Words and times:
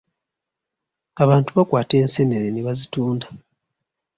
Abantu 1.23 1.49
bakwata 1.57 1.93
enseenene 2.03 2.49
ne 2.51 2.61
bazitunda. 2.67 3.25